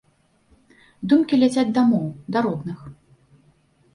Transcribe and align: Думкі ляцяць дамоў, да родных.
Думкі 1.11 1.39
ляцяць 1.41 1.67
дамоў, 1.77 2.07
да 2.37 2.45
родных. 2.45 2.79